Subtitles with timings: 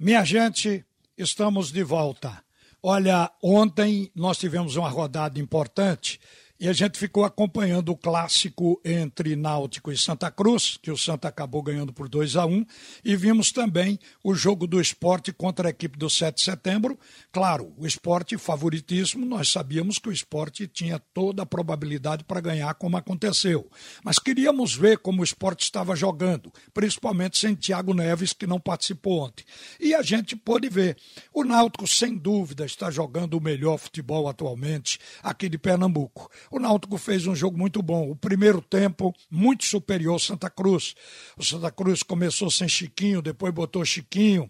[0.00, 0.84] Minha gente,
[1.16, 2.44] estamos de volta.
[2.80, 6.20] Olha, ontem nós tivemos uma rodada importante
[6.60, 11.28] e a gente ficou acompanhando o clássico entre Náutico e Santa Cruz, que o Santa
[11.28, 12.66] acabou ganhando por 2 a 1
[13.04, 16.98] e vimos também o jogo do esporte contra a equipe do 7 de setembro.
[17.30, 22.74] Claro, o esporte favoritíssimo, nós sabíamos que o esporte tinha toda a probabilidade para ganhar,
[22.74, 23.70] como aconteceu.
[24.02, 29.20] Mas queríamos ver como o esporte estava jogando, principalmente sem Thiago Neves, que não participou
[29.20, 29.44] ontem.
[29.78, 30.96] E a gente pôde ver.
[31.32, 36.28] O Náutico, sem dúvida, está jogando o melhor futebol atualmente aqui de Pernambuco.
[36.50, 38.10] O Náutico fez um jogo muito bom.
[38.10, 40.94] O primeiro tempo, muito superior ao Santa Cruz.
[41.36, 44.48] O Santa Cruz começou sem Chiquinho, depois botou Chiquinho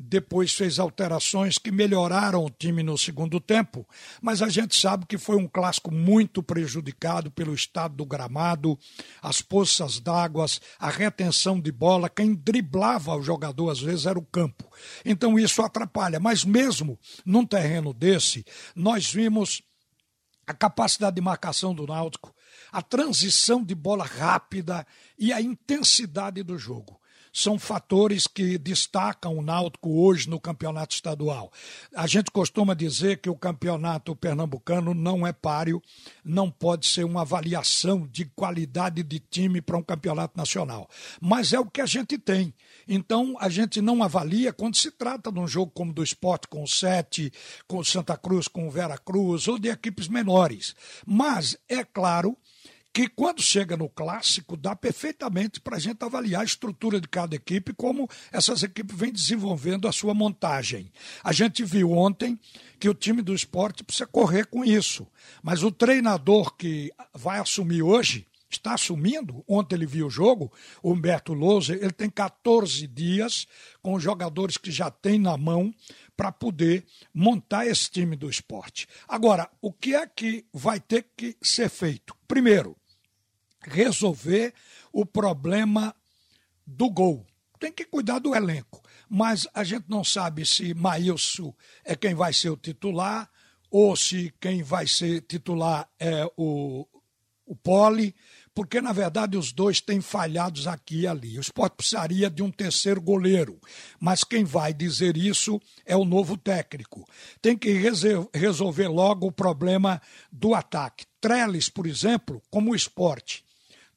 [0.00, 3.86] depois fez alterações que melhoraram o time no segundo tempo,
[4.22, 8.78] mas a gente sabe que foi um clássico muito prejudicado pelo estado do gramado,
[9.20, 10.46] as poças d'água,
[10.78, 14.64] a retenção de bola, quem driblava o jogador às vezes era o campo.
[15.04, 18.44] Então isso atrapalha, mas mesmo num terreno desse,
[18.74, 19.62] nós vimos
[20.50, 22.34] a capacidade de marcação do Náutico,
[22.72, 24.86] a transição de bola rápida
[25.18, 26.99] e a intensidade do jogo
[27.32, 31.52] são fatores que destacam o Náutico hoje no campeonato estadual.
[31.94, 35.82] A gente costuma dizer que o campeonato pernambucano não é páreo,
[36.24, 40.88] não pode ser uma avaliação de qualidade de time para um campeonato nacional.
[41.20, 42.54] Mas é o que a gente tem.
[42.88, 46.62] Então, a gente não avalia quando se trata de um jogo como do esporte com
[46.62, 47.32] o Sete,
[47.66, 50.74] com Santa Cruz, com o Vera Cruz, ou de equipes menores.
[51.06, 52.36] Mas, é claro
[52.92, 57.36] que quando chega no clássico, dá perfeitamente para a gente avaliar a estrutura de cada
[57.36, 60.90] equipe, como essas equipes vêm desenvolvendo a sua montagem.
[61.22, 62.38] A gente viu ontem
[62.78, 65.06] que o time do esporte precisa correr com isso,
[65.42, 70.92] mas o treinador que vai assumir hoje, está assumindo, ontem ele viu o jogo, o
[70.92, 73.46] Humberto Lousa, ele tem 14 dias
[73.80, 75.72] com os jogadores que já tem na mão
[76.16, 78.88] para poder montar esse time do esporte.
[79.08, 82.14] Agora, o que é que vai ter que ser feito?
[82.26, 82.76] Primeiro,
[83.62, 84.54] resolver
[84.92, 85.94] o problema
[86.66, 87.26] do gol.
[87.58, 88.82] Tem que cuidar do elenco.
[89.08, 91.54] Mas a gente não sabe se Maílson
[91.84, 93.28] é quem vai ser o titular
[93.70, 96.86] ou se quem vai ser titular é o,
[97.44, 98.14] o Poli,
[98.54, 101.38] porque na verdade os dois têm falhados aqui e ali.
[101.38, 103.60] O esporte precisaria de um terceiro goleiro,
[103.98, 107.04] mas quem vai dizer isso é o novo técnico.
[107.42, 107.72] Tem que
[108.32, 110.00] resolver logo o problema
[110.30, 111.04] do ataque.
[111.20, 113.44] Trellis, por exemplo, como o esporte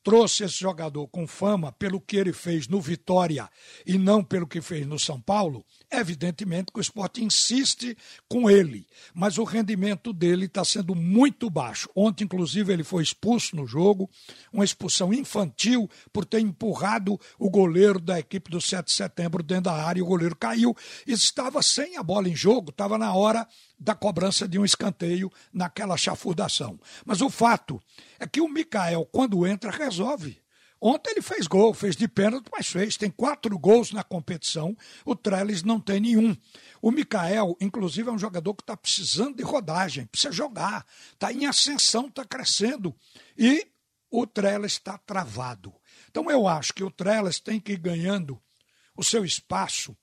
[0.03, 3.49] trouxe esse jogador com fama pelo que ele fez no Vitória
[3.85, 7.97] e não pelo que fez no São Paulo, evidentemente que o esporte insiste
[8.27, 11.89] com ele, mas o rendimento dele está sendo muito baixo.
[11.95, 14.09] Ontem, inclusive, ele foi expulso no jogo,
[14.51, 19.63] uma expulsão infantil por ter empurrado o goleiro da equipe do 7 de setembro dentro
[19.63, 20.75] da área e o goleiro caiu.
[21.07, 23.47] Estava sem a bola em jogo, estava na hora
[23.79, 26.79] da cobrança de um escanteio naquela chafurdação.
[27.05, 27.81] Mas o fato
[28.23, 30.41] é que o Mikael, quando entra, resolve.
[30.79, 32.97] Ontem ele fez gol, fez de pênalti, mas fez.
[32.97, 34.75] Tem quatro gols na competição,
[35.05, 36.35] o Trellis não tem nenhum.
[36.81, 41.45] O Mikael, inclusive, é um jogador que está precisando de rodagem, precisa jogar, está em
[41.45, 42.93] ascensão, está crescendo.
[43.37, 43.65] E
[44.11, 45.73] o Trellis está travado.
[46.09, 48.41] Então eu acho que o Trellis tem que ir ganhando
[48.95, 49.97] o seu espaço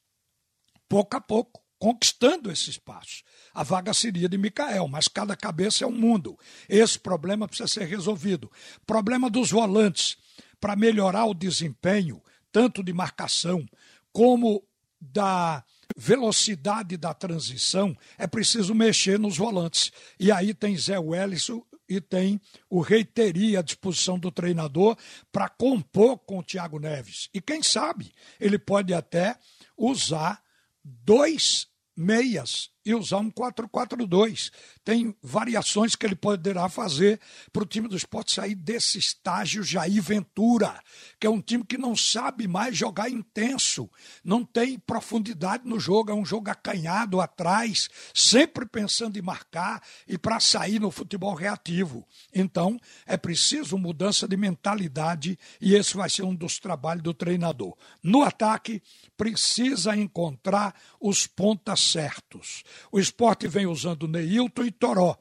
[0.89, 3.25] pouco a pouco conquistando esse espaço.
[3.55, 6.39] A vaga seria de Micael, mas cada cabeça é um mundo.
[6.69, 8.53] Esse problema precisa ser resolvido.
[8.87, 10.19] Problema dos volantes.
[10.61, 13.67] Para melhorar o desempenho, tanto de marcação
[14.13, 14.63] como
[15.01, 15.65] da
[15.97, 19.91] velocidade da transição, é preciso mexer nos volantes.
[20.19, 22.39] E aí tem Zé Wellison e tem
[22.69, 24.99] o Reiteri à disposição do treinador
[25.33, 27.31] para compor com o Thiago Neves.
[27.33, 29.39] E quem sabe ele pode até
[29.79, 30.43] usar
[30.85, 34.51] dois meias e usar um 4-4-2.
[34.85, 37.21] Tem variações que ele poderá fazer
[37.53, 40.81] para o time do esporte sair desse estágio Jair Ventura,
[41.19, 43.91] que é um time que não sabe mais jogar intenso,
[44.25, 50.17] não tem profundidade no jogo, é um jogo acanhado atrás, sempre pensando em marcar e
[50.17, 52.07] para sair no futebol reativo.
[52.35, 57.77] Então, é preciso mudança de mentalidade e esse vai ser um dos trabalhos do treinador.
[58.03, 58.83] No ataque,
[59.17, 62.63] precisa encontrar os pontas certos.
[62.91, 65.17] O esporte vem usando Neilton e Toró.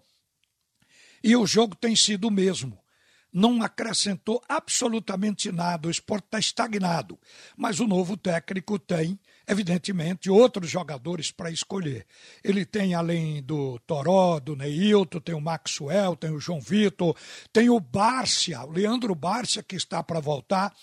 [1.23, 2.79] E o jogo tem sido o mesmo.
[3.31, 7.19] Não acrescentou absolutamente nada, o esporte está estagnado.
[7.55, 12.07] Mas o novo técnico tem, evidentemente, outros jogadores para escolher.
[12.43, 17.15] Ele tem, além do Toró, do Neilton, tem o Maxwell, tem o João Vitor,
[17.53, 20.73] tem o Bárcia, o Leandro Bárcia, que está para voltar,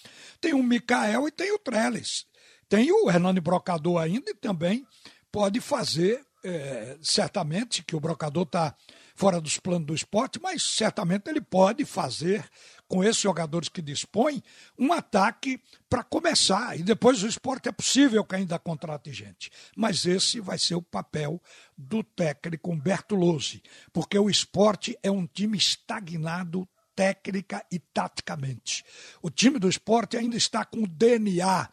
[0.40, 2.26] tem o Mikael e tem o Trellis
[2.68, 4.86] Tem o Hernani Brocador ainda e também
[5.32, 8.75] pode fazer, é, certamente, que o Brocador está
[9.16, 12.48] fora dos planos do esporte, mas certamente ele pode fazer
[12.87, 14.43] com esses jogadores que dispõe
[14.78, 16.78] um ataque para começar.
[16.78, 19.50] E depois o esporte é possível que ainda contrate gente.
[19.76, 21.43] Mas esse vai ser o papel
[21.76, 28.84] do técnico Humberto Lose, porque o esporte é um time estagnado técnica e taticamente.
[29.20, 31.69] O time do esporte ainda está com o DNA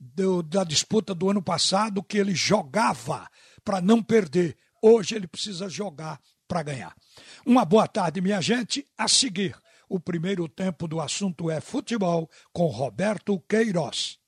[0.00, 3.28] do, da disputa do ano passado, que ele jogava
[3.64, 4.56] para não perder.
[4.82, 6.94] Hoje ele precisa jogar para ganhar.
[7.46, 8.86] Uma boa tarde, minha gente.
[8.98, 9.56] A seguir,
[9.88, 14.18] o primeiro tempo do assunto é futebol com Roberto Queiroz.